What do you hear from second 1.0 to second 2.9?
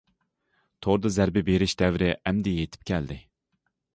زەربە بېرىش دەۋرى ئەمدى يېتىپ